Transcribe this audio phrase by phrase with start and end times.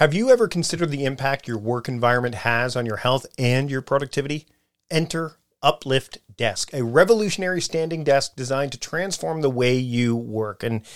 [0.00, 3.82] Have you ever considered the impact your work environment has on your health and your
[3.82, 4.46] productivity?
[4.90, 10.62] Enter Uplift Desk, a revolutionary standing desk designed to transform the way you work.
[10.62, 10.86] And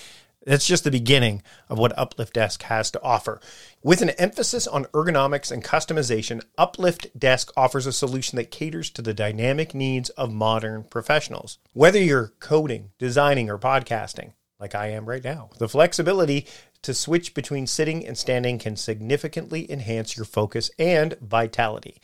[0.43, 3.39] that's just the beginning of what Uplift Desk has to offer.
[3.83, 9.03] With an emphasis on ergonomics and customization, Uplift Desk offers a solution that caters to
[9.03, 11.59] the dynamic needs of modern professionals.
[11.73, 16.47] Whether you're coding, designing, or podcasting, like I am right now, the flexibility
[16.85, 21.99] to switch between sitting and standing can significantly enhance your focus and vitality.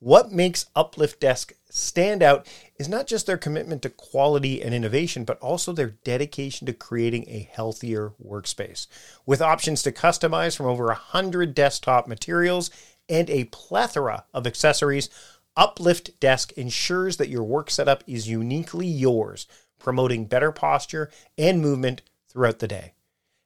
[0.00, 5.24] What makes Uplift Desk stand out is not just their commitment to quality and innovation,
[5.24, 8.86] but also their dedication to creating a healthier workspace.
[9.24, 12.70] With options to customize from over 100 desktop materials
[13.08, 15.08] and a plethora of accessories,
[15.56, 19.46] Uplift Desk ensures that your work setup is uniquely yours,
[19.78, 21.08] promoting better posture
[21.38, 22.93] and movement throughout the day.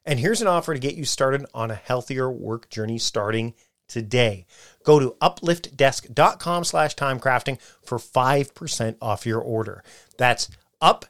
[0.09, 3.53] And here's an offer to get you started on a healthier work journey starting
[3.89, 4.47] today.
[4.83, 9.85] Go to upliftdesk.com slash timecrafting for 5% off your order.
[10.17, 10.49] That's
[10.81, 11.05] up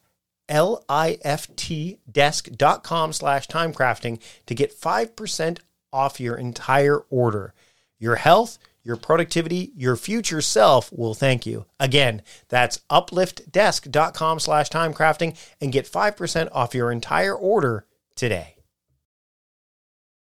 [0.48, 5.58] L-I-F-T desk.com slash timecrafting to get 5%
[5.92, 7.54] off your entire order.
[8.00, 11.66] Your health, your productivity, your future self will thank you.
[11.78, 18.57] Again, that's upliftdesk.com slash timecrafting and get 5% off your entire order today.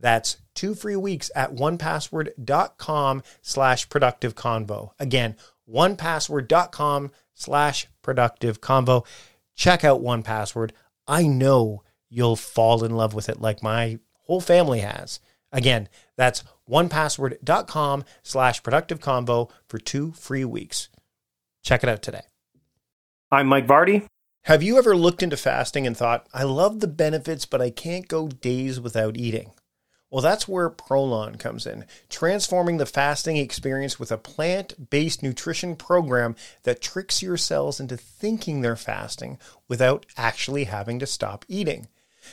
[0.00, 4.90] That's two free weeks at onepassword.com slash productive convo.
[4.98, 5.36] Again,
[5.68, 9.06] onepassword.com slash productive convo.
[9.54, 10.70] Check out 1Password.
[11.06, 15.20] I know you'll fall in love with it like my whole family has.
[15.52, 20.88] Again, that's onepassword.com slash productive convo for two free weeks.
[21.62, 22.22] Check it out today.
[23.30, 24.06] I'm Mike Vardy.
[24.44, 28.08] Have you ever looked into fasting and thought, I love the benefits, but I can't
[28.08, 29.52] go days without eating?
[30.10, 35.76] Well, that's where Prolon comes in, transforming the fasting experience with a plant based nutrition
[35.76, 36.34] program
[36.64, 41.86] that tricks your cells into thinking they're fasting without actually having to stop eating.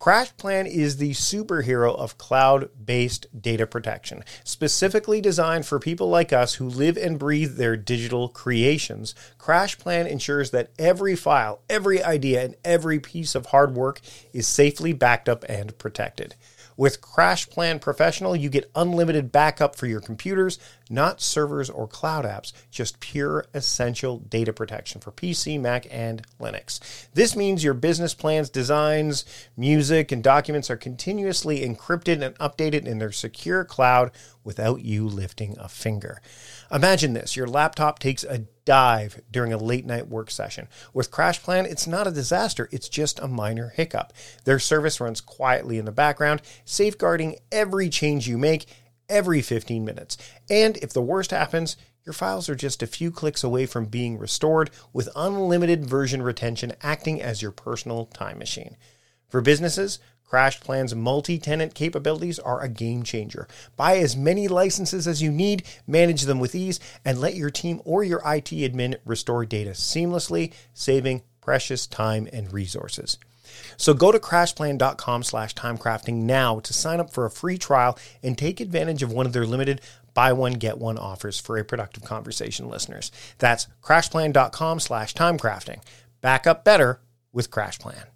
[0.00, 6.54] CrashPlan is the superhero of cloud based data protection, specifically designed for people like us
[6.54, 9.16] who live and breathe their digital creations.
[9.38, 14.00] CrashPlan ensures that every file, every idea, and every piece of hard work
[14.32, 16.36] is safely backed up and protected.
[16.78, 22.52] With CrashPlan Professional, you get unlimited backup for your computers, not servers or cloud apps,
[22.70, 27.08] just pure essential data protection for PC, Mac, and Linux.
[27.14, 29.24] This means your business plans, designs,
[29.56, 34.12] music, and documents are continuously encrypted and updated in their secure cloud
[34.44, 36.22] without you lifting a finger.
[36.70, 40.68] Imagine this your laptop takes a dive during a late night work session.
[40.92, 44.12] With CrashPlan, it's not a disaster, it's just a minor hiccup.
[44.44, 48.66] Their service runs quietly in the background, safeguarding every change you make
[49.08, 50.18] every 15 minutes.
[50.50, 54.18] And if the worst happens, your files are just a few clicks away from being
[54.18, 58.76] restored with unlimited version retention acting as your personal time machine.
[59.30, 59.98] For businesses,
[60.30, 63.48] CrashPlan's multi tenant capabilities are a game changer.
[63.76, 67.80] Buy as many licenses as you need, manage them with ease, and let your team
[67.84, 73.18] or your IT admin restore data seamlessly, saving precious time and resources.
[73.78, 78.36] So go to crashplan.com slash timecrafting now to sign up for a free trial and
[78.36, 79.80] take advantage of one of their limited
[80.18, 83.12] buy one, get one offers for a productive conversation listeners.
[83.38, 85.80] That's crashplan.com slash timecrafting.
[86.20, 87.00] Back up better
[87.32, 88.06] with CrashPlan.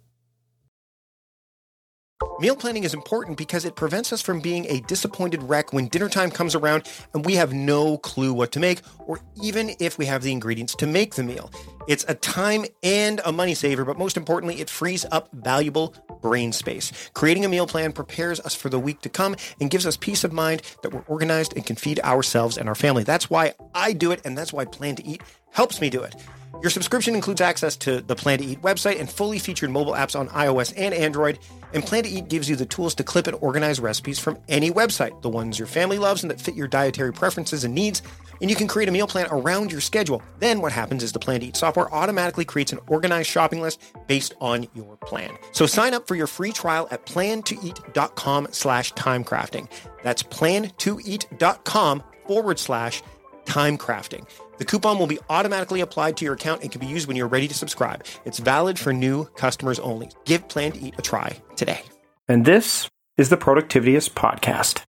[2.39, 6.09] Meal planning is important because it prevents us from being a disappointed wreck when dinner
[6.09, 10.05] time comes around and we have no clue what to make, or even if we
[10.05, 11.51] have the ingredients to make the meal.
[11.87, 16.53] It's a time and a money saver, but most importantly, it frees up valuable brain
[16.53, 16.91] space.
[17.13, 20.23] Creating a meal plan prepares us for the week to come and gives us peace
[20.23, 23.03] of mind that we're organized and can feed ourselves and our family.
[23.03, 26.15] That's why I do it, and that's why Plan to Eat helps me do it.
[26.61, 30.17] Your subscription includes access to the Plan to Eat website and fully featured mobile apps
[30.17, 31.37] on iOS and Android.
[31.73, 34.71] And Plan to Eat gives you the tools to clip and organize recipes from any
[34.71, 38.01] website, the ones your family loves and that fit your dietary preferences and needs.
[38.39, 40.21] And you can create a meal plan around your schedule.
[40.39, 43.81] Then what happens is the Plan to Eat software automatically creates an organized shopping list
[44.07, 45.31] based on your plan.
[45.51, 49.69] So sign up for your free trial at plantoeat.com slash timecrafting.
[50.03, 53.03] That's plantoeat.com forward slash
[53.45, 54.27] timecrafting.
[54.57, 57.27] The coupon will be automatically applied to your account and can be used when you're
[57.27, 58.05] ready to subscribe.
[58.23, 60.09] It's valid for new customers only.
[60.25, 61.81] Give Plan to Eat a try today.
[62.27, 64.83] And this is the Productivityist Podcast.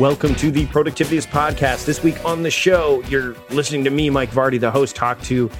[0.00, 1.84] Welcome to the Productivityist Podcast.
[1.84, 5.50] This week on the show, you're listening to me, Mike Vardy, the host, talk to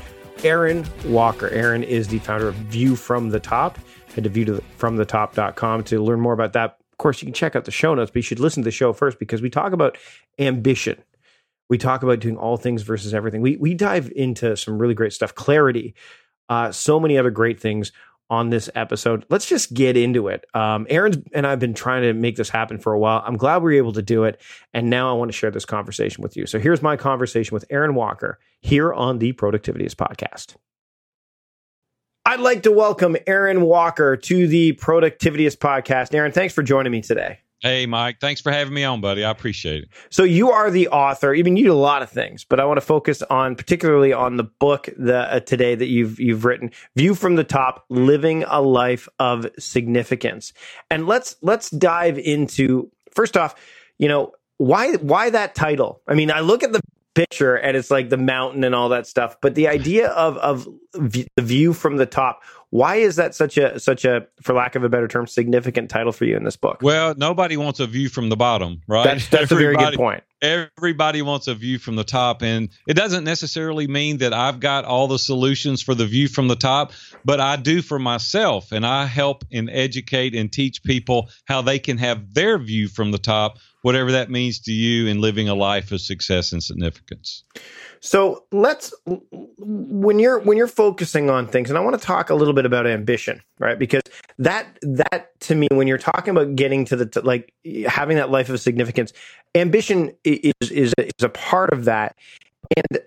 [0.42, 1.50] Aaron Walker.
[1.50, 3.78] Aaron is the founder of View from the Top.
[4.14, 6.78] Head to viewfromthetop.com to learn more about that.
[6.90, 8.70] Of course, you can check out the show notes, but you should listen to the
[8.70, 9.98] show first because we talk about
[10.38, 10.96] ambition.
[11.68, 13.42] We talk about doing all things versus everything.
[13.42, 15.94] We we dive into some really great stuff, clarity,
[16.48, 17.92] uh, so many other great things
[18.30, 19.26] on this episode.
[19.28, 20.46] Let's just get into it.
[20.54, 23.22] Um, Aaron and I've been trying to make this happen for a while.
[23.26, 24.40] I'm glad we were able to do it.
[24.72, 26.46] And now I want to share this conversation with you.
[26.46, 30.54] So here's my conversation with Aaron Walker here on the Productivityist podcast.
[32.24, 36.14] I'd like to welcome Aaron Walker to the Productivityist podcast.
[36.14, 37.40] Aaron, thanks for joining me today.
[37.60, 38.20] Hey, Mike.
[38.20, 39.22] Thanks for having me on, buddy.
[39.22, 39.90] I appreciate it.
[40.08, 41.34] So you are the author.
[41.34, 44.14] I mean, you do a lot of things, but I want to focus on particularly
[44.14, 48.44] on the book that uh, today that you've you've written, "View from the Top: Living
[48.44, 50.54] a Life of Significance."
[50.90, 53.54] And let's let's dive into first off,
[53.98, 56.00] you know, why why that title?
[56.08, 56.80] I mean, I look at the
[57.14, 60.66] picture and it's like the mountain and all that stuff, but the idea of of
[60.94, 64.84] the view from the top why is that such a such a, for lack of
[64.84, 66.78] a better term, significant title for you in this book?
[66.82, 69.04] Well, nobody wants a view from the bottom, right?
[69.04, 70.22] That's, that's a very good point.
[70.40, 74.84] Everybody wants a view from the top, and it doesn't necessarily mean that I've got
[74.84, 76.92] all the solutions for the view from the top,
[77.24, 81.78] but I do for myself, and I help and educate and teach people how they
[81.78, 85.54] can have their view from the top, whatever that means to you in living a
[85.54, 87.44] life of success and significance.
[88.00, 92.34] So let's when you're when you're focusing on things, and I want to talk a
[92.34, 93.78] little bit about ambition, right?
[93.78, 94.02] Because
[94.38, 97.52] that that to me, when you're talking about getting to the like
[97.86, 99.12] having that life of significance,
[99.54, 102.16] ambition is is is a part of that,
[102.76, 103.02] and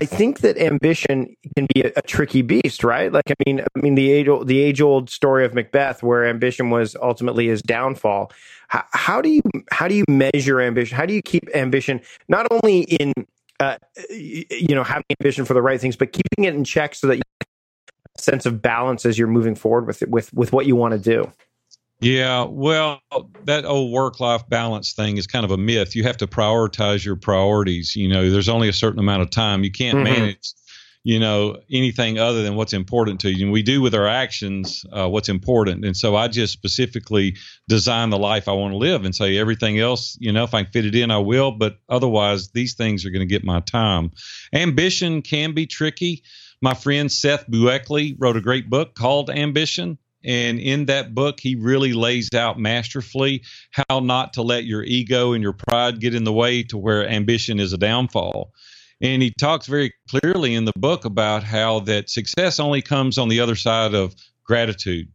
[0.00, 3.12] I think that ambition can be a, a, tricky beast, right?
[3.12, 6.24] Like, I mean, I mean the age old, the age old story of Macbeth, where
[6.24, 8.30] ambition was ultimately his downfall.
[8.68, 10.96] How, how do you how do you measure ambition?
[10.96, 13.12] How do you keep ambition not only in
[13.60, 13.76] uh,
[14.10, 17.16] you know, having ambition for the right things, but keeping it in check so that
[17.16, 17.48] you have
[18.16, 20.98] a sense of balance as you're moving forward with with with what you want to
[20.98, 21.32] do.
[22.00, 23.00] Yeah, well,
[23.44, 25.96] that old work life balance thing is kind of a myth.
[25.96, 27.96] You have to prioritize your priorities.
[27.96, 29.64] You know, there's only a certain amount of time.
[29.64, 30.20] You can't mm-hmm.
[30.20, 30.52] manage
[31.04, 34.84] you know anything other than what's important to you and we do with our actions
[34.92, 37.36] uh, what's important and so i just specifically
[37.68, 40.62] design the life i want to live and say everything else you know if i
[40.62, 43.60] can fit it in i will but otherwise these things are going to get my
[43.60, 44.10] time
[44.52, 46.22] ambition can be tricky
[46.60, 51.54] my friend seth buckley wrote a great book called ambition and in that book, he
[51.54, 56.24] really lays out masterfully how not to let your ego and your pride get in
[56.24, 58.52] the way to where ambition is a downfall.
[59.00, 63.28] And he talks very clearly in the book about how that success only comes on
[63.28, 65.08] the other side of gratitude.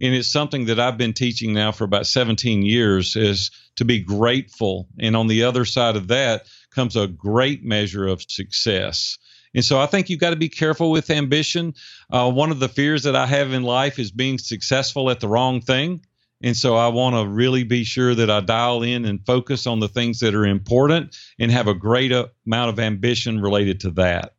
[0.00, 4.00] And it's something that I've been teaching now for about 17 years is to be
[4.00, 4.88] grateful.
[4.98, 9.18] And on the other side of that comes a great measure of success.
[9.54, 11.74] And so I think you've got to be careful with ambition.
[12.10, 15.28] Uh, one of the fears that I have in life is being successful at the
[15.28, 16.00] wrong thing.
[16.42, 19.80] And so I want to really be sure that I dial in and focus on
[19.80, 24.34] the things that are important and have a great amount of ambition related to that.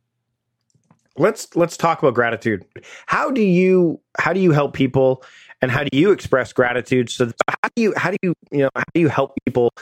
[1.16, 2.64] Let's let's talk about gratitude.
[3.06, 5.22] How do you how do you help people
[5.62, 7.08] and how do you express gratitude?
[7.08, 9.72] So how do you how do you you know how do you help people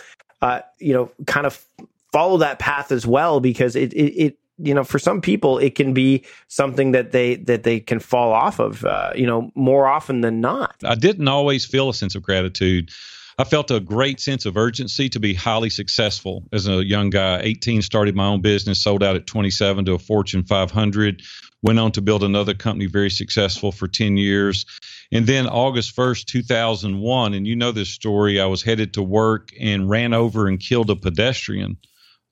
[0.42, 1.64] uh, you know kind of
[2.12, 5.74] follow that path as well because it, it, it you know, for some people, it
[5.74, 9.86] can be something that they that they can fall off of, uh, you know, more
[9.86, 10.76] often than not.
[10.84, 12.90] I didn't always feel a sense of gratitude.
[13.38, 17.40] I felt a great sense of urgency to be highly successful as a young guy.
[17.42, 21.22] 18, started my own business, sold out at 27 to a Fortune 500,
[21.62, 24.66] went on to build another company very successful for 10 years.
[25.10, 29.50] And then August 1st, 2001, and you know this story, I was headed to work
[29.58, 31.78] and ran over and killed a pedestrian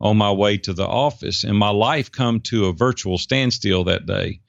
[0.00, 1.44] on my way to the office.
[1.44, 4.40] And my life come to a virtual standstill that day.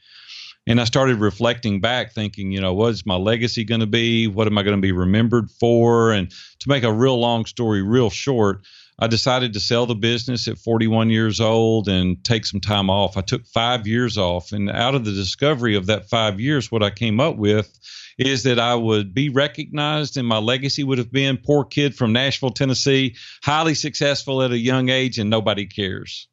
[0.67, 4.27] And I started reflecting back, thinking, you know, what's my legacy going to be?
[4.27, 6.11] What am I going to be remembered for?
[6.11, 6.29] And
[6.59, 8.61] to make a real long story real short,
[8.99, 13.17] I decided to sell the business at 41 years old and take some time off.
[13.17, 14.51] I took five years off.
[14.51, 17.79] And out of the discovery of that five years, what I came up with
[18.17, 22.13] is that I would be recognized and my legacy would have been poor kid from
[22.13, 26.27] Nashville, Tennessee, highly successful at a young age, and nobody cares.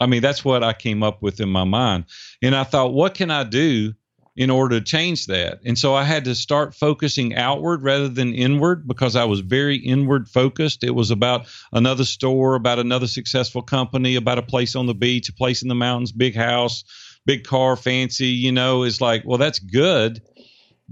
[0.00, 2.06] I mean, that's what I came up with in my mind.
[2.42, 3.94] And I thought, what can I do
[4.36, 5.60] in order to change that?
[5.64, 9.76] And so I had to start focusing outward rather than inward because I was very
[9.76, 10.82] inward focused.
[10.82, 15.28] It was about another store, about another successful company, about a place on the beach,
[15.28, 16.84] a place in the mountains, big house,
[17.26, 20.20] big car, fancy, you know, it's like, well, that's good.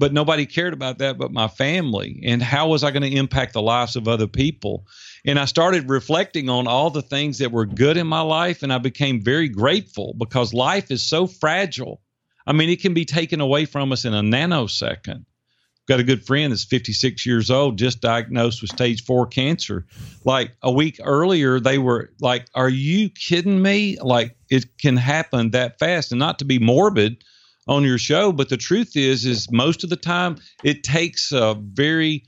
[0.03, 2.23] But nobody cared about that but my family.
[2.25, 4.85] And how was I going to impact the lives of other people?
[5.25, 8.73] And I started reflecting on all the things that were good in my life, and
[8.73, 12.03] I became very grateful because life is so fragile.
[12.49, 15.25] I mean, it can be taken away from us in a nanosecond.
[15.87, 19.87] Got a good friend that's 56 years old, just diagnosed with stage four cancer.
[20.25, 23.99] Like a week earlier, they were like, Are you kidding me?
[24.01, 26.11] Like, it can happen that fast.
[26.11, 27.23] And not to be morbid
[27.69, 31.55] on your show, but the truth is, is most of the time it takes a
[31.55, 32.25] very,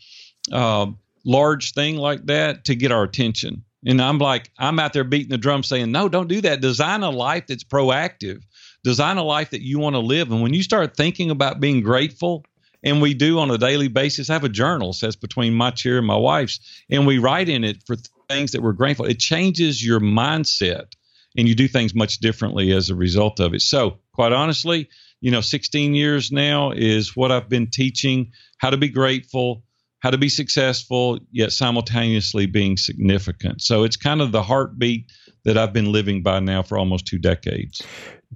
[0.52, 0.86] uh,
[1.24, 3.64] large thing like that to get our attention.
[3.86, 6.60] And I'm like, I'm out there beating the drum saying, no, don't do that.
[6.60, 8.42] Design a life that's proactive.
[8.82, 10.30] Design a life that you want to live.
[10.30, 12.44] And when you start thinking about being grateful,
[12.82, 15.96] and we do on a daily basis, I have a journal says between my chair
[15.96, 16.60] and my wife's,
[16.90, 17.96] and we write in it for
[18.28, 19.06] things that we're grateful.
[19.06, 20.92] It changes your mindset
[21.36, 23.62] and you do things much differently as a result of it.
[23.62, 24.90] So, quite honestly,
[25.24, 29.62] you know, 16 years now is what I've been teaching how to be grateful,
[30.00, 33.62] how to be successful yet simultaneously being significant.
[33.62, 35.10] So it's kind of the heartbeat
[35.46, 37.80] that I've been living by now for almost two decades.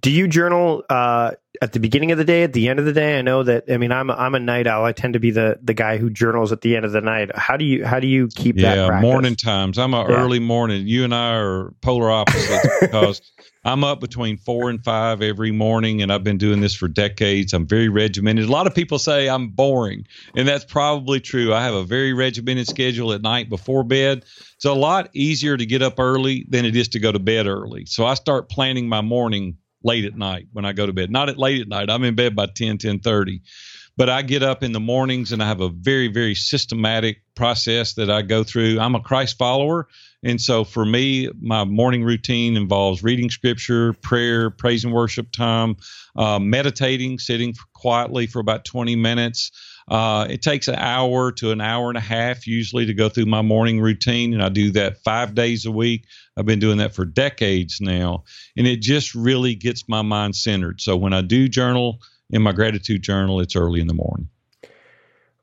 [0.01, 2.93] Do you journal uh, at the beginning of the day, at the end of the
[2.93, 3.19] day?
[3.19, 3.65] I know that.
[3.71, 4.85] I mean, I'm a, I'm a night owl.
[4.85, 7.37] I tend to be the the guy who journals at the end of the night.
[7.37, 8.87] How do you how do you keep yeah, that?
[8.87, 9.79] Yeah, morning times.
[9.79, 10.17] I'm a yeah.
[10.17, 10.87] early morning.
[10.87, 13.21] You and I are polar opposites because
[13.65, 17.53] I'm up between four and five every morning, and I've been doing this for decades.
[17.53, 18.49] I'm very regimented.
[18.49, 21.53] A lot of people say I'm boring, and that's probably true.
[21.53, 24.25] I have a very regimented schedule at night before bed.
[24.55, 27.47] It's a lot easier to get up early than it is to go to bed
[27.47, 27.85] early.
[27.87, 31.11] So I start planning my morning late at night when I go to bed.
[31.11, 31.91] Not at late at night.
[31.91, 33.43] I'm in bed by 10, 10 30.
[33.97, 37.95] But I get up in the mornings and I have a very, very systematic process
[37.95, 38.79] that I go through.
[38.79, 39.89] I'm a Christ follower.
[40.25, 45.77] And so for me, my morning routine involves reading scripture, prayer, praise and worship time,
[46.17, 49.53] uh, meditating, sitting quietly for about 20 minutes.
[49.89, 53.27] Uh, it takes an hour to an hour and a half usually to go through
[53.27, 56.05] my morning routine, and I do that five days a week.
[56.37, 58.25] I've been doing that for decades now,
[58.57, 60.81] and it just really gets my mind centered.
[60.81, 62.01] So when I do journal
[62.31, 64.29] in my gratitude journal, it's early in the morning.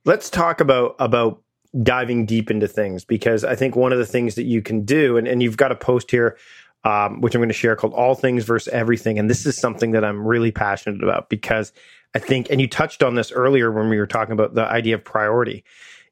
[0.03, 1.41] Let's talk about about
[1.83, 5.17] diving deep into things because I think one of the things that you can do,
[5.17, 6.37] and, and you've got a post here,
[6.83, 9.17] um, which I'm going to share called All Things versus Everything.
[9.19, 11.73] And this is something that I'm really passionate about because
[12.13, 14.95] I think, and you touched on this earlier when we were talking about the idea
[14.95, 15.63] of priority,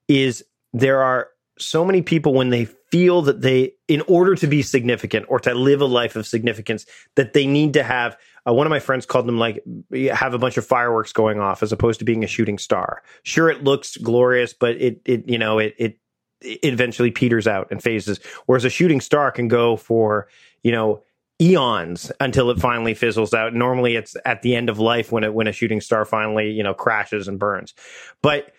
[0.07, 4.61] is there are so many people when they feel that they, in order to be
[4.61, 6.85] significant or to live a life of significance,
[7.15, 8.17] that they need to have.
[8.45, 9.63] Uh, one of my friends called them like
[10.11, 13.01] have a bunch of fireworks going off as opposed to being a shooting star.
[13.23, 15.97] Sure, it looks glorious, but it it you know it it
[16.41, 18.19] eventually peters out and phases.
[18.45, 20.27] Whereas a shooting star can go for
[20.61, 21.03] you know
[21.41, 23.53] eons until it finally fizzles out.
[23.53, 26.63] Normally, it's at the end of life when it when a shooting star finally you
[26.63, 27.73] know crashes and burns.
[28.21, 28.53] But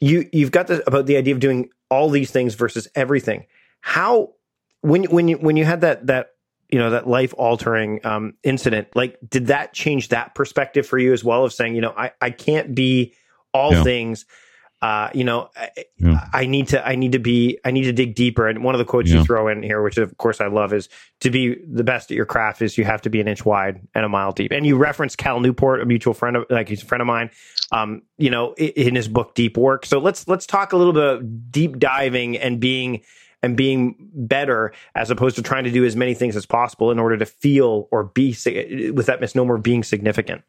[0.00, 3.46] you you've got the about the idea of doing all these things versus everything.
[3.80, 4.32] How
[4.80, 6.30] when when you when you had that that
[6.70, 11.12] you know that life altering um, incident, like did that change that perspective for you
[11.12, 13.14] as well of saying you know I I can't be
[13.52, 13.82] all yeah.
[13.82, 14.24] things.
[14.82, 15.48] Uh, you know,
[15.98, 16.28] yeah.
[16.32, 18.48] I, I need to, I need to be, I need to dig deeper.
[18.48, 19.18] And one of the quotes yeah.
[19.18, 20.88] you throw in here, which of course I love, is
[21.20, 23.80] to be the best at your craft is you have to be an inch wide
[23.94, 24.50] and a mile deep.
[24.50, 27.30] And you reference Cal Newport, a mutual friend of, like he's a friend of mine,
[27.70, 29.86] um, you know, in his book Deep Work.
[29.86, 33.02] So let's let's talk a little bit of deep diving and being
[33.40, 36.98] and being better as opposed to trying to do as many things as possible in
[36.98, 38.36] order to feel or be
[38.92, 40.42] with that misnomer being significant.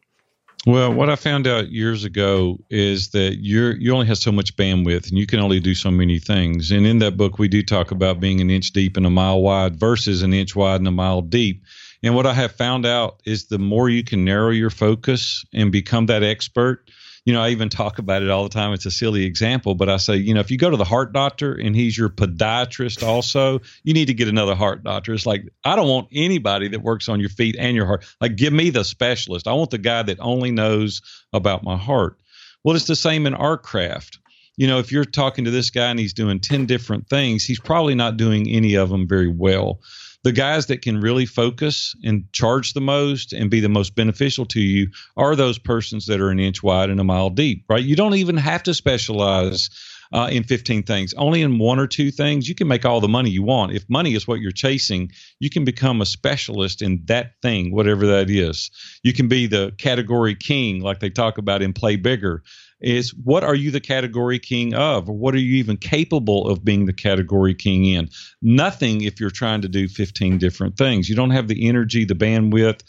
[0.66, 4.56] Well, what I found out years ago is that you're you only have so much
[4.56, 6.72] bandwidth and you can only do so many things.
[6.72, 9.42] And in that book we do talk about being an inch deep and a mile
[9.42, 11.66] wide versus an inch wide and a mile deep.
[12.02, 15.70] And what I have found out is the more you can narrow your focus and
[15.70, 16.90] become that expert,
[17.26, 18.74] you know, I even talk about it all the time.
[18.74, 21.14] It's a silly example, but I say, you know, if you go to the heart
[21.14, 25.14] doctor and he's your podiatrist also, you need to get another heart doctor.
[25.14, 28.06] It's like, I don't want anybody that works on your feet and your heart.
[28.20, 29.48] Like, give me the specialist.
[29.48, 32.20] I want the guy that only knows about my heart.
[32.64, 34.20] Well, it's the same in art craft.
[34.56, 37.60] You know, if you're talking to this guy and he's doing 10 different things, he's
[37.60, 39.80] probably not doing any of them very well
[40.24, 44.46] the guys that can really focus and charge the most and be the most beneficial
[44.46, 47.84] to you are those persons that are an inch wide and a mile deep, right?
[47.84, 49.70] You don't even have to specialize
[50.14, 51.14] uh, in 15 things.
[51.16, 53.74] Only in one or two things, you can make all the money you want.
[53.74, 58.06] If money is what you're chasing, you can become a specialist in that thing, whatever
[58.08, 58.70] that is.
[59.02, 62.44] You can be the category king, like they talk about in Play Bigger
[62.84, 65.10] is what are you the category king of?
[65.10, 68.10] Or what are you even capable of being the category king in?
[68.42, 71.10] Nothing if you're trying to do 15 different things.
[71.10, 72.82] You don't have the energy the bandwidth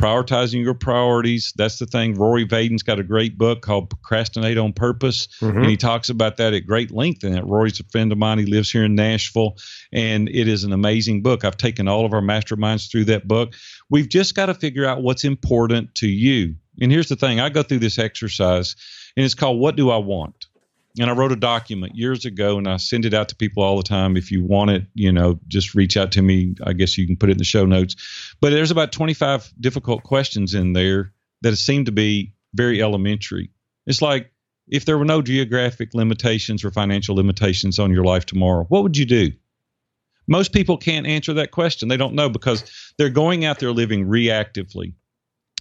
[0.00, 1.52] prioritizing your priorities.
[1.54, 2.14] That's the thing.
[2.14, 5.58] Rory vaden's got a great book called procrastinate on purpose mm-hmm.
[5.58, 8.38] and he talks about that at great length and that rory's a friend of mine.
[8.38, 9.58] He lives here in nashville
[9.92, 11.44] and it is an amazing book.
[11.44, 13.54] I've taken all of our masterminds through that book.
[13.90, 16.54] We've just got to figure out what's important to you.
[16.80, 17.38] And here's the thing.
[17.38, 18.76] I go through this exercise
[19.16, 20.46] and it's called What Do I Want?
[20.98, 23.78] And I wrote a document years ago and I send it out to people all
[23.78, 24.16] the time.
[24.16, 26.54] If you want it, you know, just reach out to me.
[26.64, 27.96] I guess you can put it in the show notes.
[28.40, 33.50] But there's about 25 difficult questions in there that seem to be very elementary.
[33.86, 34.32] It's like
[34.68, 38.96] if there were no geographic limitations or financial limitations on your life tomorrow, what would
[38.96, 39.32] you do?
[40.28, 41.88] Most people can't answer that question.
[41.88, 42.64] They don't know because
[42.96, 44.94] they're going out there living reactively.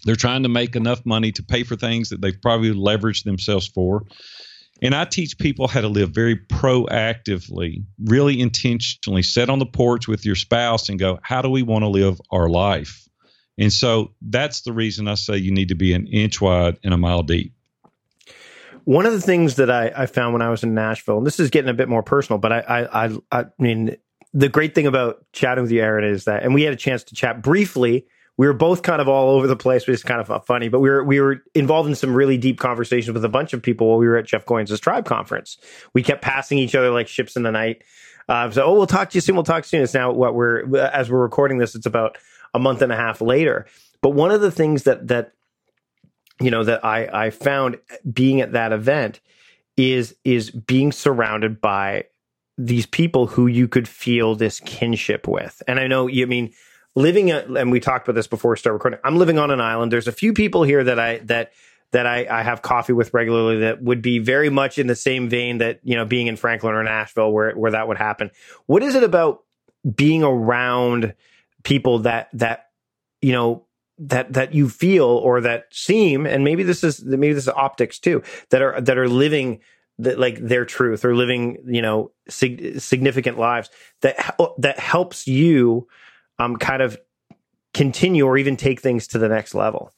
[0.04, 3.68] They're trying to make enough money to pay for things that they've probably leveraged themselves
[3.68, 4.04] for.
[4.82, 10.08] And I teach people how to live very proactively, really intentionally, sit on the porch
[10.08, 13.08] with your spouse and go, how do we want to live our life?
[13.60, 16.96] And so that's the reason I say you need to be an inch wide and
[16.96, 17.54] a mile deep.
[18.86, 21.40] One of the things that I, I found when I was in Nashville, and this
[21.40, 23.98] is getting a bit more personal, but I, I, I, I mean,
[24.34, 27.04] the great thing about chatting with you, Aaron, is that, and we had a chance
[27.04, 30.22] to chat briefly we were both kind of all over the place, which is kind
[30.22, 30.70] of funny.
[30.70, 33.62] But we were we were involved in some really deep conversations with a bunch of
[33.62, 35.58] people while we were at Jeff Goins' tribe conference.
[35.94, 37.84] We kept passing each other like ships in the night.
[38.30, 39.36] Uh, so, oh, we'll talk to you soon.
[39.36, 39.82] We'll talk soon.
[39.82, 41.76] It's now what we're as we're recording this.
[41.76, 42.18] It's about
[42.54, 43.66] a month and a half later.
[44.02, 45.34] But one of the things that that
[46.40, 47.78] you know that I I found
[48.12, 49.20] being at that event
[49.78, 52.06] is is being surrounded by
[52.58, 55.62] these people who you could feel this kinship with.
[55.68, 56.54] And I know you I mean
[56.96, 59.00] living and we talked about this before we start recording.
[59.04, 59.92] I'm living on an island.
[59.92, 61.52] There's a few people here that I that
[61.92, 65.30] that I, I have coffee with regularly that would be very much in the same
[65.30, 68.32] vein that you know being in Franklin or Nashville where where that would happen.
[68.66, 69.44] What is it about
[69.96, 71.16] being around
[71.64, 72.70] people that that
[73.22, 73.66] you know
[74.00, 78.00] that that you feel or that seem and maybe this is maybe this is optics
[78.00, 79.60] too that are that are living
[80.00, 83.70] that like their truth or living you know sig- significant lives
[84.02, 85.88] that that helps you
[86.42, 86.98] um, kind of
[87.74, 89.94] continue or even take things to the next level.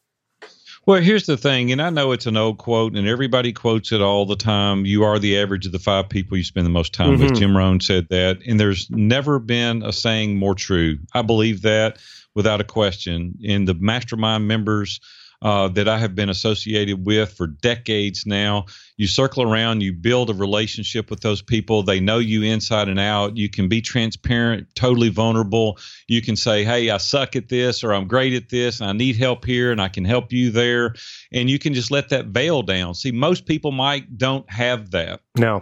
[0.86, 4.01] Well, here's the thing, and I know it's an old quote, and everybody quotes it
[4.01, 4.86] all the time.
[4.86, 7.23] You are the average of the five people you spend the most time mm-hmm.
[7.23, 7.36] with.
[7.36, 10.97] Jim Rohn said that, and there's never been a saying more true.
[11.13, 11.99] I believe that
[12.36, 13.38] without a question.
[13.47, 14.99] And the mastermind members
[15.43, 18.65] uh, that I have been associated with for decades now.
[18.95, 21.84] You circle around, you build a relationship with those people.
[21.84, 23.36] They know you inside and out.
[23.36, 25.77] You can be transparent, totally vulnerable.
[26.08, 28.93] You can say, Hey, I suck at this, or I'm great at this, and I
[28.93, 30.95] need help here, and I can help you there.
[31.34, 32.95] And you can just let that veil down.
[32.95, 35.19] See, most people, Mike, don't have that.
[35.38, 35.62] No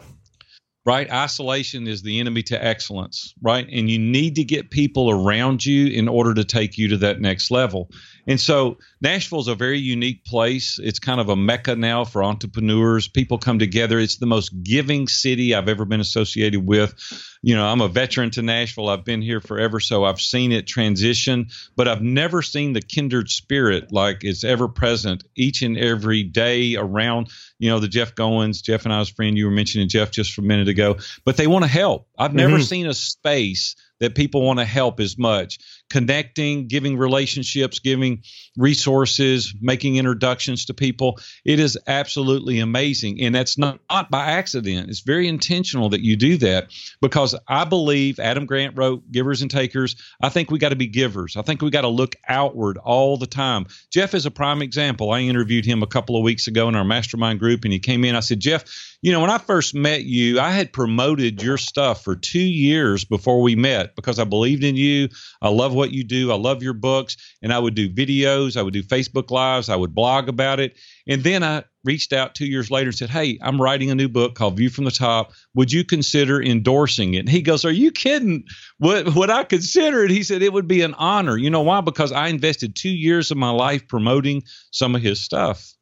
[0.86, 1.12] right?
[1.12, 3.68] Isolation is the enemy to excellence, right?
[3.72, 7.22] And you need to get people around you in order to take you to that
[7.22, 7.90] next level.
[8.28, 10.80] And so Nashville is a very unique place.
[10.82, 13.08] It's kind of a mecca now for entrepreneurs.
[13.08, 14.00] People come together.
[14.00, 16.94] It's the most giving city I've ever been associated with.
[17.42, 18.90] You know, I'm a veteran to Nashville.
[18.90, 23.30] I've been here forever, so I've seen it transition, but I've never seen the kindred
[23.30, 28.62] spirit like it's ever present each and every day around, you know, the Jeff Goins,
[28.62, 29.38] Jeff and I's friend.
[29.38, 32.08] You were mentioning Jeff just a minute ago, but they want to help.
[32.18, 32.64] I've never mm-hmm.
[32.64, 35.60] seen a space that people want to help as much
[35.92, 38.24] connecting, giving relationships, giving
[38.56, 41.20] resources, making introductions to people.
[41.44, 43.22] It is absolutely amazing.
[43.22, 44.90] And that's not, not by accident.
[44.90, 46.70] It's very intentional that you do that
[47.02, 49.98] because I believe Adam Grant wrote Givers and Takers.
[50.22, 51.36] I think we got to be givers.
[51.36, 53.66] I think we got to look outward all the time.
[53.92, 55.12] Jeff is a prime example.
[55.12, 58.06] I interviewed him a couple of weeks ago in our mastermind group and he came
[58.06, 58.16] in.
[58.16, 58.64] I said, Jeff,
[59.02, 63.04] you know, when I first met you, I had promoted your stuff for two years
[63.04, 65.10] before we met because I believed in you.
[65.42, 66.32] I love what you do.
[66.32, 67.18] I love your books.
[67.42, 70.78] And I would do videos, I would do Facebook Lives, I would blog about it.
[71.08, 74.08] And then I reached out two years later and said, Hey, I'm writing a new
[74.08, 75.32] book called View from the Top.
[75.56, 77.22] Would you consider endorsing it?
[77.22, 78.44] And he goes, Are you kidding?
[78.80, 80.12] Would, would I consider it?
[80.12, 81.38] He said, It would be an honor.
[81.38, 81.82] You know why?
[81.82, 85.74] Because I invested two years of my life promoting some of his stuff.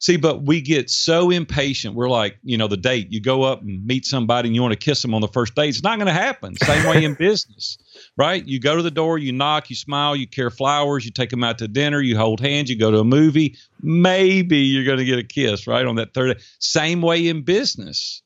[0.00, 1.94] See, but we get so impatient.
[1.94, 3.12] We're like, you know, the date.
[3.12, 5.54] You go up and meet somebody and you want to kiss them on the first
[5.54, 5.68] date.
[5.68, 6.56] It's not going to happen.
[6.56, 7.76] Same way in business,
[8.16, 8.42] right?
[8.42, 11.44] You go to the door, you knock, you smile, you care flowers, you take them
[11.44, 13.58] out to dinner, you hold hands, you go to a movie.
[13.82, 15.84] Maybe you're going to get a kiss, right?
[15.84, 16.42] On that third day.
[16.58, 18.22] Same way in business.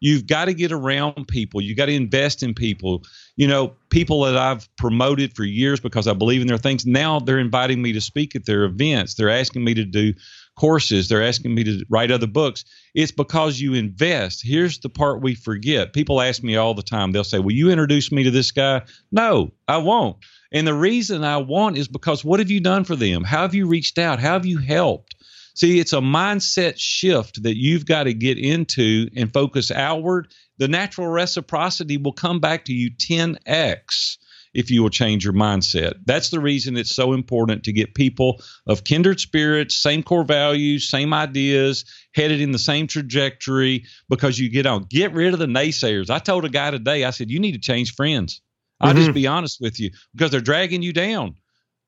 [0.00, 1.60] You've got to get around people.
[1.60, 3.02] You got to invest in people.
[3.36, 6.86] You know, people that I've promoted for years because I believe in their things.
[6.86, 9.14] Now they're inviting me to speak at their events.
[9.14, 10.14] They're asking me to do
[10.58, 11.08] courses.
[11.08, 12.64] They're asking me to write other books.
[12.94, 14.42] It's because you invest.
[14.44, 15.92] Here's the part we forget.
[15.92, 18.82] People ask me all the time, they'll say, Will you introduce me to this guy?
[19.10, 20.16] No, I won't.
[20.52, 23.22] And the reason I won't is because what have you done for them?
[23.22, 24.18] How have you reached out?
[24.18, 25.14] How have you helped?
[25.54, 30.28] See, it's a mindset shift that you've got to get into and focus outward.
[30.58, 34.18] The natural reciprocity will come back to you 10x
[34.54, 35.94] if you will change your mindset.
[36.04, 40.88] That's the reason it's so important to get people of kindred spirits, same core values,
[40.88, 41.84] same ideas,
[42.14, 44.84] headed in the same trajectory because you get on.
[44.84, 46.10] Get rid of the naysayers.
[46.10, 48.40] I told a guy today, I said, you need to change friends.
[48.80, 49.00] I'll mm-hmm.
[49.00, 51.34] just be honest with you because they're dragging you down.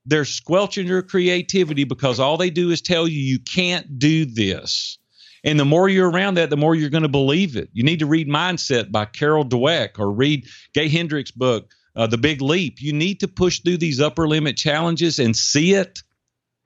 [0.07, 4.99] They're squelching your creativity because all they do is tell you you can't do this.
[5.44, 7.70] And the more you're around that, the more you're going to believe it.
[7.73, 11.70] You need to read Mindset by Carol Dweck or read Gay Hendricks' book,
[12.01, 12.81] uh, the big leap.
[12.81, 16.03] You need to push through these upper limit challenges and see it,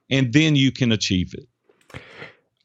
[0.09, 1.49] and then you can achieve it.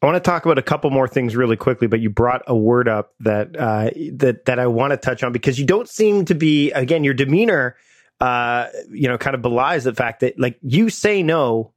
[0.01, 2.55] I want to talk about a couple more things really quickly, but you brought a
[2.55, 6.23] word up that uh, that that I want to touch on because you don't seem
[6.25, 7.75] to be again your demeanor,
[8.21, 11.73] uh, you know, kind of belies the fact that like you say no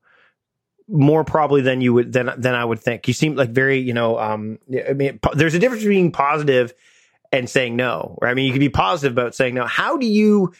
[0.87, 3.09] more probably than you would than than I would think.
[3.09, 6.73] You seem like very you know, um, I mean, there's a difference between positive
[7.33, 8.17] and saying no.
[8.23, 8.31] Right?
[8.31, 9.67] I mean, you can be positive about saying no.
[9.67, 10.55] How do you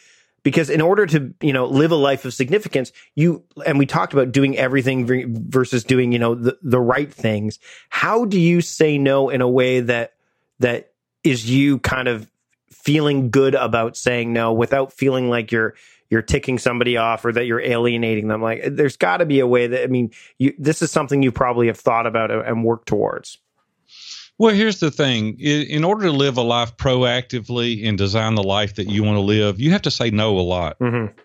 [0.45, 4.13] because in order to you know live a life of significance you and we talked
[4.13, 5.05] about doing everything
[5.49, 7.59] versus doing you know the, the right things.
[7.89, 10.13] How do you say no in a way that
[10.59, 10.93] that
[11.25, 12.31] is you kind of
[12.69, 15.73] feeling good about saying no without feeling like you're
[16.09, 18.41] you're ticking somebody off or that you're alienating them?
[18.41, 21.31] Like there's got to be a way that i mean you this is something you
[21.33, 23.39] probably have thought about and worked towards
[24.37, 25.39] well, here's the thing.
[25.39, 29.21] In order to live a life proactively and design the life that you want to
[29.21, 30.77] live, you have to say no a lot.
[30.79, 31.17] Mm-hmm.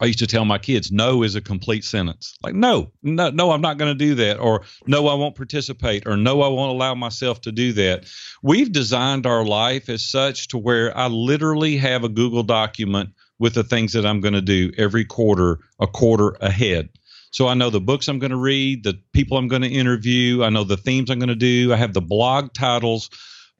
[0.00, 2.36] I used to tell my kids, no is a complete sentence.
[2.42, 4.38] Like, no, no, no, I'm not going to do that.
[4.38, 6.06] Or no, I won't participate.
[6.06, 8.06] Or no, I won't allow myself to do that.
[8.42, 13.54] We've designed our life as such to where I literally have a Google document with
[13.54, 16.90] the things that I'm going to do every quarter, a quarter ahead.
[17.30, 20.42] So I know the books I'm going to read, the people I'm going to interview,
[20.42, 21.72] I know the themes I'm going to do.
[21.72, 23.10] I have the blog titles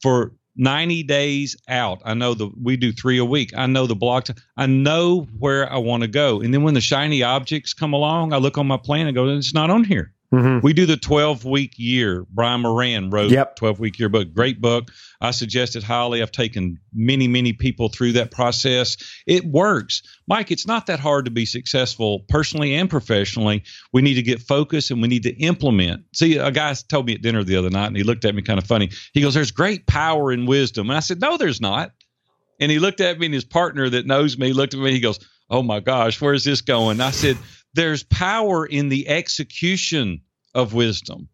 [0.03, 2.03] for 90 days out.
[2.05, 3.57] I know the we do 3 a week.
[3.57, 6.41] I know the blog t- I know where I want to go.
[6.41, 9.29] And then when the shiny objects come along, I look on my plan and go
[9.29, 10.13] it's not on here.
[10.33, 10.61] Mm-hmm.
[10.61, 12.27] We do the 12 week year.
[12.31, 13.57] Brian Moran wrote yep.
[13.57, 14.35] 12 week year book.
[14.35, 14.91] Great book.
[15.23, 16.21] I suggested highly.
[16.21, 18.99] I've taken many, many people through that process.
[19.27, 20.03] It works.
[20.27, 23.65] Mike, it's not that hard to be successful personally and professionally.
[23.93, 26.05] We need to get focused and we need to implement.
[26.15, 28.43] See, a guy told me at dinner the other night and he looked at me
[28.43, 28.91] kind of funny.
[29.15, 30.91] He goes, There's great power in wisdom.
[30.91, 31.93] And I said, No, there's not.
[32.61, 34.93] And he looked at me and his partner that knows me looked at me.
[34.93, 37.01] He goes, Oh my gosh, where's this going?
[37.01, 37.39] I said,
[37.75, 40.23] there's power in the execution
[40.55, 41.29] of wisdom.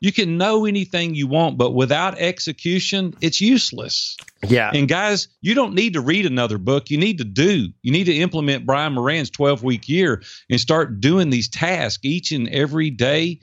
[0.00, 4.16] You can know anything you want, but without execution, it's useless.
[4.48, 4.70] Yeah.
[4.72, 6.90] And guys, you don't need to read another book.
[6.90, 7.68] You need to do.
[7.82, 12.32] You need to implement Brian Moran's 12 week year and start doing these tasks each
[12.32, 13.40] and every day.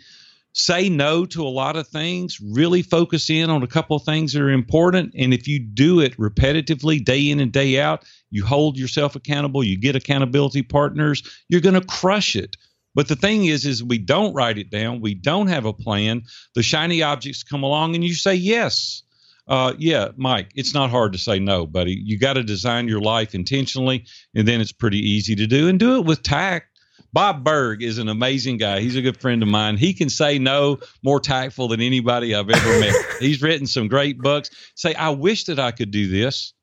[0.59, 4.33] Say no to a lot of things, really focus in on a couple of things
[4.33, 5.13] that are important.
[5.15, 9.63] And if you do it repetitively, day in and day out, you hold yourself accountable,
[9.63, 12.57] you get accountability partners, you're going to crush it.
[12.95, 14.99] But the thing is, is we don't write it down.
[14.99, 16.23] We don't have a plan.
[16.55, 19.03] The shiny objects come along and you say, yes,
[19.47, 21.93] uh, yeah, Mike, it's not hard to say no, buddy.
[22.03, 25.79] You got to design your life intentionally, and then it's pretty easy to do, and
[25.79, 26.76] do it with tact.
[27.13, 28.79] Bob Burg is an amazing guy.
[28.79, 29.77] He's a good friend of mine.
[29.77, 32.95] He can say no more tactful than anybody I've ever met.
[33.19, 34.49] He's written some great books.
[34.75, 36.53] Say, I wish that I could do this.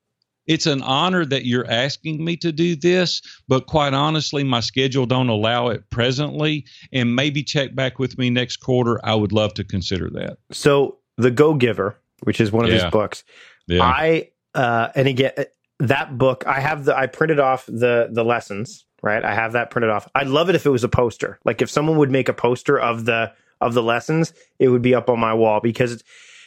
[0.46, 5.06] It's an honor that you're asking me to do this, but quite honestly, my schedule
[5.06, 6.66] don't allow it presently.
[6.92, 9.00] And maybe check back with me next quarter.
[9.04, 10.36] I would love to consider that.
[10.52, 12.82] So, The Go Giver, which is one of Yeah.
[12.82, 13.24] his books,
[13.68, 13.82] Yeah.
[13.82, 15.32] I uh, and again
[15.80, 19.22] that book I have the I printed off the the lessons right?
[19.22, 20.08] I have that printed off.
[20.14, 21.38] I'd love it if it was a poster.
[21.44, 24.94] Like if someone would make a poster of the of the lessons it would be
[24.94, 26.04] up on my wall because it's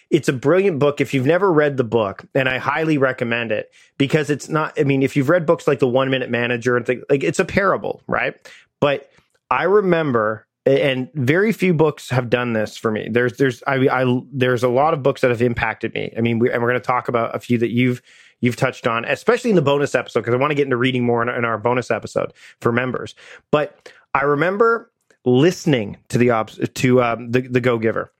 [0.09, 0.99] it's a brilliant book.
[0.99, 4.83] If you've never read the book and I highly recommend it because it's not I
[4.83, 7.45] mean if you've read books like the 1 minute manager and things like it's a
[7.45, 8.35] parable right?
[8.81, 9.09] But
[9.51, 13.07] I remember and very few books have done this for me.
[13.09, 16.13] There's there's I, I there's a lot of books that have impacted me.
[16.17, 18.01] I mean, we, and we're going to talk about a few that you've
[18.41, 21.03] you've touched on, especially in the bonus episode because I want to get into reading
[21.03, 23.15] more in, in our bonus episode for members.
[23.51, 24.91] But I remember
[25.25, 28.11] listening to the ops to um, the the Go Giver,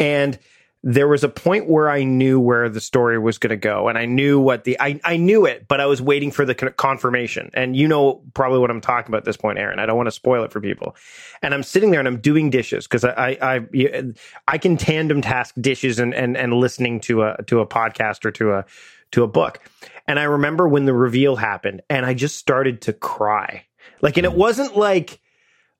[0.00, 0.38] and
[0.84, 3.98] there was a point where I knew where the story was going to go, and
[3.98, 6.72] I knew what the I, I knew it, but I was waiting for the con-
[6.76, 7.50] confirmation.
[7.52, 9.80] And you know probably what I'm talking about at this point, Aaron.
[9.80, 10.94] I don't want to spoil it for people.
[11.42, 14.04] And I'm sitting there and I'm doing dishes because I, I I
[14.46, 18.30] I can tandem task dishes and and and listening to a to a podcast or
[18.32, 18.64] to a
[19.12, 19.60] to a book.
[20.06, 23.66] And I remember when the reveal happened, and I just started to cry.
[24.02, 25.20] Like, and it wasn't like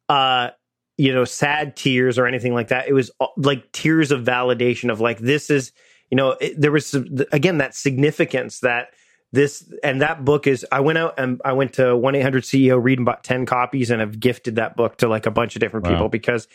[0.09, 0.51] uh
[0.97, 4.91] you know sad tears or anything like that it was uh, like tears of validation
[4.91, 5.73] of like this is
[6.11, 8.89] you know it, there was some, again that significance that
[9.33, 13.23] this and that book is i went out and i went to 1-800-ceo reading about
[13.23, 15.91] 10 copies and have gifted that book to like a bunch of different Wow.
[15.93, 16.49] people because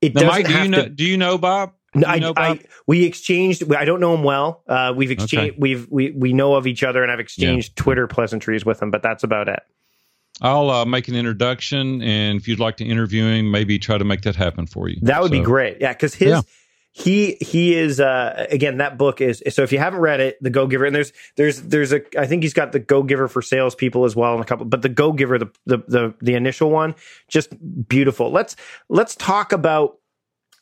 [0.00, 0.84] it Now, doesn't Mike, do have you know?
[0.84, 1.72] to Do you know Bob?
[1.94, 2.34] You I.
[2.36, 3.72] I, we exchanged.
[3.72, 4.62] I don't know him well.
[4.68, 5.52] Uh, we've exchanged.
[5.52, 5.58] Okay.
[5.58, 8.90] We've we we know of each other, and I've exchanged Twitter pleasantries with him.
[8.90, 9.60] But that's about it.
[10.40, 14.04] I'll uh, make an introduction, and if you'd like to interview him, maybe try to
[14.04, 14.98] make that happen for you.
[15.02, 15.78] That would be great.
[15.80, 16.42] Yeah, because his Yeah.
[16.92, 20.50] he he is uh again that book is so if you haven't read it, the
[20.50, 23.42] Go Giver, and there's there's there's a I think he's got the Go Giver for
[23.42, 26.70] salespeople as well, and a couple, but the Go Giver, the the the, the initial
[26.70, 26.94] one,
[27.28, 27.48] just
[27.88, 28.30] beautiful.
[28.30, 28.54] Let's
[28.88, 29.98] let's talk about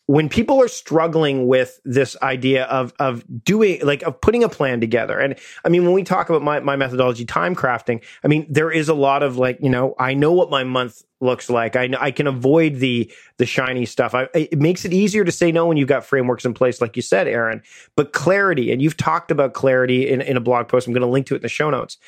[0.07, 4.81] when people are struggling with this idea of of doing like of putting a plan
[4.81, 5.19] together.
[5.19, 8.71] And i mean when we talk about my, my methodology time crafting i mean there
[8.71, 11.77] is a lot of like you know i know what my month looks like.
[11.77, 14.15] I know i can avoid the the shiny stuff.
[14.15, 16.97] I, it makes it easier to say no when you've got frameworks in place like
[16.97, 17.63] you said aaron.
[17.97, 20.87] But clarity and you've talked about clarity in, in a blog post.
[20.87, 21.99] I'm going to link to it in the show notes.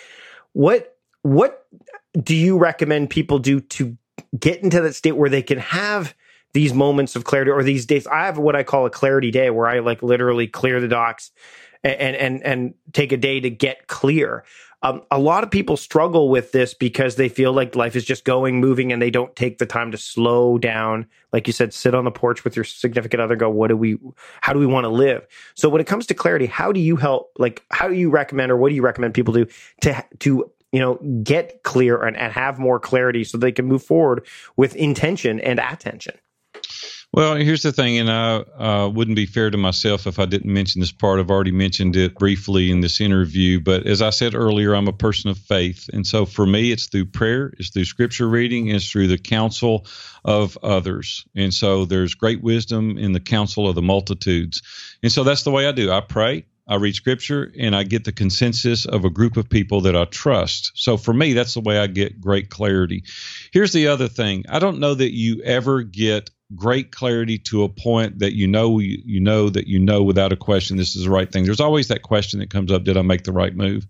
[0.53, 1.67] What what
[2.23, 3.97] do you recommend people do to
[4.39, 6.15] get into that state where they can have
[6.55, 9.51] these moments of clarity or these days i have what i call a clarity day
[9.51, 11.31] where i like literally clear the docs
[11.85, 14.45] and and and take a day to get clear.
[14.81, 18.25] Um, a lot of people struggle with this because they feel like life is just
[18.25, 21.07] going moving and they don't take the time to slow down.
[21.33, 23.99] Like you said sit on the porch with your significant other go what do we
[24.41, 25.27] how do we want to live?
[25.55, 28.53] So when it comes to clarity how do you help like how do you recommend
[28.53, 29.47] or what do you recommend people do
[29.81, 33.83] to to you know get clear and, and have more clarity so they can move
[33.83, 36.15] forward with intention and attention
[37.11, 40.53] Well, here's the thing, and I uh, wouldn't be fair to myself if I didn't
[40.53, 41.19] mention this part.
[41.19, 44.93] I've already mentioned it briefly in this interview, but as I said earlier, I'm a
[44.93, 45.89] person of faith.
[45.91, 49.87] And so for me, it's through prayer, it's through scripture reading, it's through the counsel
[50.23, 51.25] of others.
[51.35, 54.61] And so there's great wisdom in the counsel of the multitudes.
[55.03, 55.91] And so that's the way I do.
[55.91, 59.81] I pray, I read scripture, and I get the consensus of a group of people
[59.83, 60.73] that I trust.
[60.75, 63.05] So for me, that's the way I get great clarity.
[63.51, 67.69] Here's the other thing I don't know that you ever get great clarity to a
[67.69, 71.05] point that you know you, you know that you know without a question this is
[71.05, 71.45] the right thing.
[71.45, 73.87] There's always that question that comes up: Did I make the right move?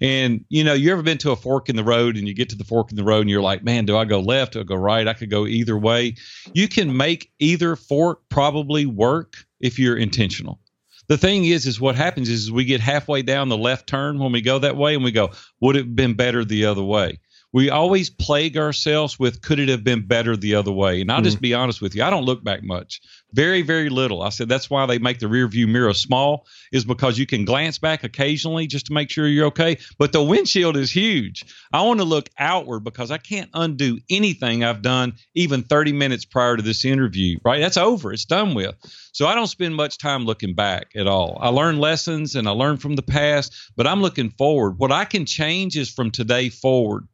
[0.00, 2.50] And you know, you ever been to a fork in the road and you get
[2.50, 4.56] to the fork in the road and you're like, man, do I go left?
[4.56, 5.08] I go right?
[5.08, 6.16] I could go either way.
[6.52, 10.60] You can make either fork probably work if you're intentional.
[11.08, 14.32] The thing is, is what happens is we get halfway down the left turn when
[14.32, 17.20] we go that way and we go, would it have been better the other way?
[17.56, 21.00] We always plague ourselves with could it have been better the other way?
[21.00, 21.42] And I'll just mm-hmm.
[21.42, 23.00] be honest with you, I don't look back much.
[23.32, 24.20] Very, very little.
[24.20, 27.46] I said that's why they make the rear view mirror small, is because you can
[27.46, 29.78] glance back occasionally just to make sure you're okay.
[29.96, 31.46] But the windshield is huge.
[31.72, 36.26] I want to look outward because I can't undo anything I've done even 30 minutes
[36.26, 37.62] prior to this interview, right?
[37.62, 38.12] That's over.
[38.12, 38.74] It's done with.
[39.12, 41.38] So I don't spend much time looking back at all.
[41.40, 44.78] I learn lessons and I learn from the past, but I'm looking forward.
[44.78, 47.08] What I can change is from today forward.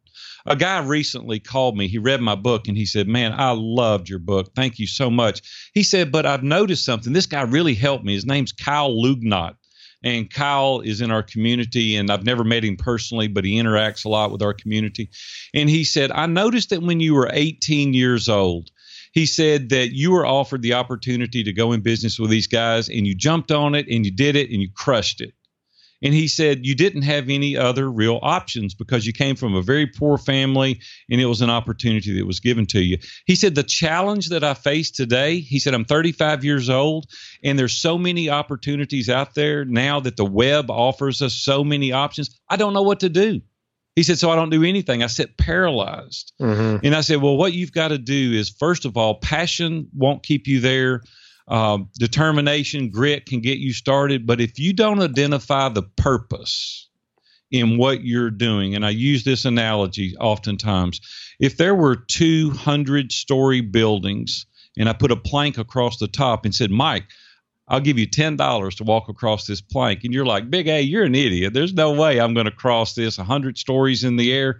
[0.45, 1.87] A guy recently called me.
[1.87, 4.51] He read my book and he said, Man, I loved your book.
[4.55, 5.69] Thank you so much.
[5.73, 7.13] He said, But I've noticed something.
[7.13, 8.13] This guy really helped me.
[8.13, 9.55] His name's Kyle Lugnot.
[10.05, 14.03] And Kyle is in our community, and I've never met him personally, but he interacts
[14.03, 15.09] a lot with our community.
[15.53, 18.69] And he said, I noticed that when you were 18 years old,
[19.13, 22.89] he said that you were offered the opportunity to go in business with these guys,
[22.89, 25.33] and you jumped on it, and you did it, and you crushed it.
[26.03, 29.61] And he said you didn't have any other real options because you came from a
[29.61, 32.97] very poor family and it was an opportunity that was given to you.
[33.25, 37.05] He said the challenge that I face today, he said I'm 35 years old
[37.43, 41.93] and there's so many opportunities out there now that the web offers us so many
[41.93, 42.37] options.
[42.49, 43.41] I don't know what to do.
[43.95, 45.03] He said, so I don't do anything.
[45.03, 46.33] I sit paralyzed.
[46.41, 46.85] Mm-hmm.
[46.85, 50.23] And I said, well, what you've got to do is, first of all, passion won't
[50.23, 51.03] keep you there.
[51.47, 54.25] Um, determination, grit can get you started.
[54.25, 56.89] But if you don't identify the purpose
[57.51, 61.01] in what you're doing, and I use this analogy oftentimes,
[61.39, 64.45] if there were 200 story buildings
[64.77, 67.05] and I put a plank across the top and said, Mike,
[67.67, 70.03] I'll give you $10 to walk across this plank.
[70.03, 71.53] And you're like, Big A, you're an idiot.
[71.53, 74.59] There's no way I'm going to cross this 100 stories in the air.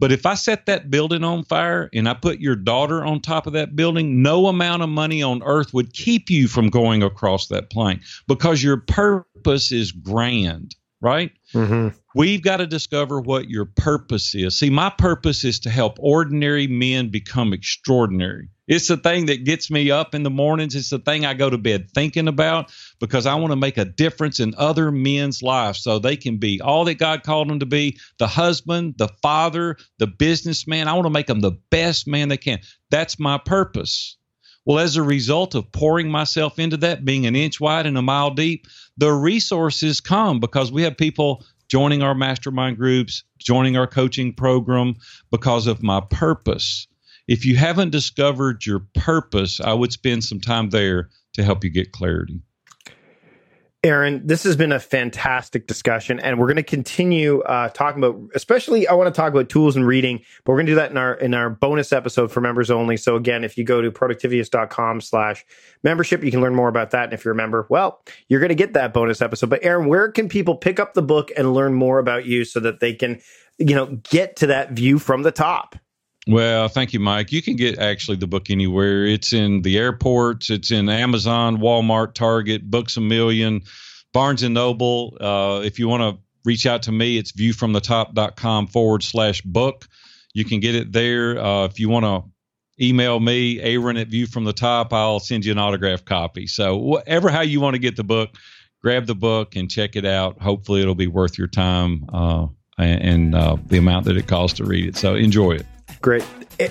[0.00, 3.46] But if I set that building on fire and I put your daughter on top
[3.46, 7.48] of that building, no amount of money on earth would keep you from going across
[7.48, 11.32] that plank because your purpose is grand, right?
[11.54, 11.96] Mm-hmm.
[12.14, 14.58] We've got to discover what your purpose is.
[14.58, 18.48] See, my purpose is to help ordinary men become extraordinary.
[18.66, 20.74] It's the thing that gets me up in the mornings.
[20.74, 22.70] It's the thing I go to bed thinking about
[23.00, 26.60] because I want to make a difference in other men's lives so they can be
[26.60, 30.86] all that God called them to be the husband, the father, the businessman.
[30.86, 32.58] I want to make them the best man they can.
[32.90, 34.17] That's my purpose.
[34.68, 38.02] Well, as a result of pouring myself into that, being an inch wide and a
[38.02, 43.88] mile deep, the resources come because we have people joining our mastermind groups, joining our
[43.88, 44.94] coaching program
[45.32, 46.86] because of my purpose
[47.28, 51.70] if you haven't discovered your purpose, I would spend some time there to help you
[51.70, 52.40] get clarity.
[53.84, 58.20] Aaron, this has been a fantastic discussion, and we're going to continue uh, talking about.
[58.34, 60.90] Especially, I want to talk about tools and reading, but we're going to do that
[60.90, 62.96] in our in our bonus episode for members only.
[62.96, 65.46] So again, if you go to productivityist.com/slash
[65.84, 67.04] membership, you can learn more about that.
[67.04, 69.48] And if you're a member, well, you're going to get that bonus episode.
[69.48, 72.58] But Aaron, where can people pick up the book and learn more about you so
[72.58, 73.20] that they can,
[73.58, 75.76] you know, get to that view from the top?
[76.28, 77.32] Well, thank you, Mike.
[77.32, 79.06] You can get actually the book anywhere.
[79.06, 80.50] It's in the airports.
[80.50, 83.62] It's in Amazon, Walmart, Target, Books a Million,
[84.12, 85.16] Barnes and Noble.
[85.18, 89.88] Uh, if you want to reach out to me, it's viewfromthetop.com forward slash book.
[90.34, 91.42] You can get it there.
[91.42, 95.46] Uh, if you want to email me, Aaron at View from the Top, I'll send
[95.46, 96.46] you an autographed copy.
[96.46, 98.36] So, whatever how you want to get the book,
[98.82, 100.42] grab the book and check it out.
[100.42, 104.58] Hopefully, it'll be worth your time uh, and, and uh, the amount that it costs
[104.58, 104.94] to read it.
[104.98, 105.66] So, enjoy it.
[106.00, 106.24] Great.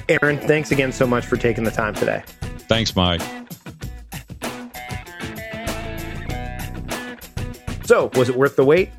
[0.09, 2.23] Aaron, thanks again so much for taking the time today.
[2.69, 3.21] Thanks, Mike.
[7.85, 8.89] So, was it worth the wait?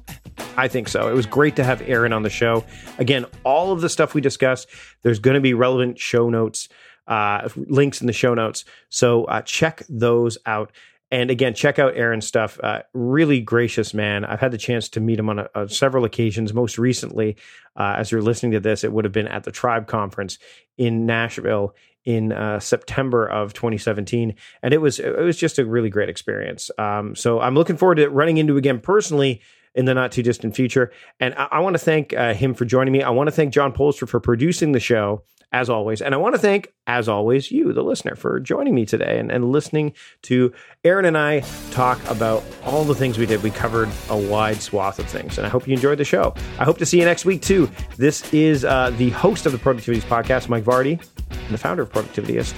[0.57, 1.09] I think so.
[1.09, 2.64] It was great to have Aaron on the show.
[2.99, 4.68] Again, all of the stuff we discussed,
[5.03, 6.68] there's going to be relevant show notes,
[7.07, 8.64] uh, links in the show notes.
[8.89, 10.72] So uh, check those out.
[11.11, 12.61] And again, check out Aaron's stuff.
[12.62, 14.24] Uh, really gracious man.
[14.24, 16.52] I've had the chance to meet him on a, a several occasions.
[16.52, 17.36] Most recently,
[17.76, 20.38] uh, as you're listening to this, it would have been at the Tribe Conference
[20.76, 25.90] in Nashville in uh, September of 2017, and it was it was just a really
[25.90, 26.70] great experience.
[26.78, 29.42] Um, so I'm looking forward to running into again personally
[29.74, 30.90] in the not too distant future.
[31.20, 33.02] And I, I want to thank uh, him for joining me.
[33.02, 35.22] I want to thank John Polster for producing the show
[35.53, 36.03] as always.
[36.03, 39.30] And I want to thank, as always, you, the listener, for joining me today and,
[39.30, 40.53] and listening to
[40.84, 41.40] Aaron and I
[41.70, 43.42] talk about all the things we did.
[43.42, 46.34] We covered a wide swath of things, and I hope you enjoyed the show.
[46.59, 47.70] I hope to see you next week, too.
[47.96, 51.92] This is uh, the host of the Productivityist podcast, Mike Vardy, and the founder of
[51.92, 52.55] Productivityist,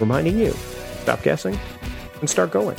[0.00, 0.52] reminding you
[1.02, 1.58] stop guessing
[2.20, 2.76] and start going.